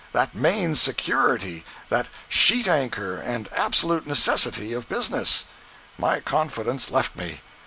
[0.15, 5.45] _—that main security, that sheet anchor, that absolute necessity, of business.
[5.95, 7.41] My confidence left me.